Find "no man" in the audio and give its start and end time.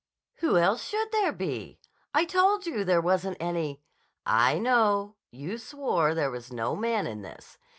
6.51-7.05